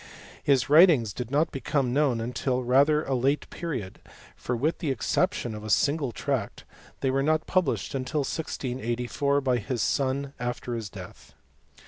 [0.43, 3.99] His writings did not become known till rather (late period;
[4.35, 6.63] for, with the exception of a single tract,
[7.01, 11.35] they were not published till 1648, by his son, after his death.